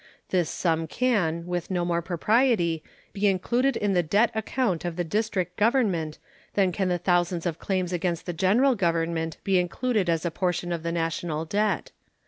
[0.29, 2.81] This sum can with no more propriety
[3.13, 6.17] be included in the debt account of the District government
[6.55, 10.71] than can the thousands of claims against the General Government be included as a portion
[10.71, 11.91] of the national debt.